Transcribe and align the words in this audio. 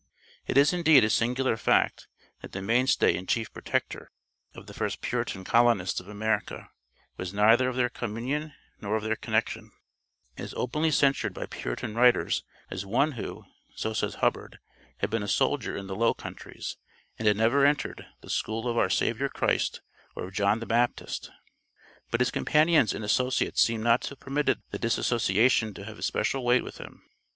It 0.47 0.57
is, 0.57 0.73
indeed, 0.73 1.03
a 1.03 1.11
singular 1.11 1.55
fact 1.55 2.07
that 2.41 2.53
the 2.53 2.61
mainstay 2.63 3.15
and 3.15 3.29
chief 3.29 3.53
protector 3.53 4.09
of 4.55 4.65
the 4.65 4.73
first 4.73 4.99
Puritan 4.99 5.43
colonists 5.43 5.99
of 5.99 6.07
America 6.07 6.71
was 7.17 7.35
neither 7.35 7.69
of 7.69 7.75
their 7.75 7.87
communion 7.87 8.51
nor 8.81 8.95
of 8.95 9.03
their 9.03 9.15
connection, 9.15 9.69
and 10.35 10.43
is 10.43 10.55
openly 10.55 10.89
censured 10.89 11.35
by 11.35 11.45
Puritan 11.45 11.93
writers 11.93 12.43
as 12.71 12.83
one 12.83 13.11
who, 13.11 13.43
so 13.75 13.93
says 13.93 14.15
Hubbard, 14.15 14.57
"had 14.97 15.11
been 15.11 15.21
a 15.21 15.27
soldier 15.27 15.77
in 15.77 15.85
the 15.85 15.95
Low 15.95 16.15
Countries 16.15 16.77
and 17.19 17.27
had 17.27 17.37
never 17.37 17.63
entered 17.63 18.07
the 18.21 18.29
school 18.31 18.67
of 18.67 18.79
our 18.79 18.89
Saviour 18.89 19.29
Christ 19.29 19.81
or 20.15 20.23
of 20.23 20.33
John 20.33 20.61
the 20.61 20.65
Baptist." 20.65 21.29
But 22.09 22.21
his 22.21 22.31
companions 22.31 22.95
and 22.95 23.05
associates 23.05 23.61
seem 23.61 23.83
not 23.83 24.01
to 24.01 24.09
have 24.09 24.19
permitted 24.19 24.63
the 24.71 24.79
dissociation 24.79 25.75
to 25.75 25.85
have 25.85 25.97
had 25.97 26.03
special 26.05 26.43
weight 26.43 26.63
with 26.63 26.77
them. 26.77 27.03